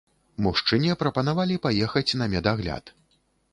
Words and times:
Мужчыне 0.45 0.95
прапанавалі 1.01 1.59
паехаць 1.67 2.17
на 2.25 2.31
медагляд. 2.35 2.93